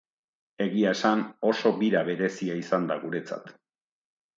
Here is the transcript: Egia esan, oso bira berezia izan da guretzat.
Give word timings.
Egia 0.65 0.93
esan, 0.97 1.21
oso 1.51 1.75
bira 1.85 2.03
berezia 2.11 2.59
izan 2.67 2.93
da 2.93 3.03
guretzat. 3.07 3.59